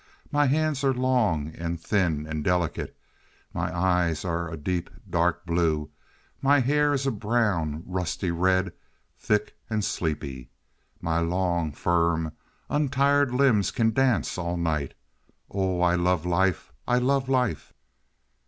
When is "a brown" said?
7.05-7.83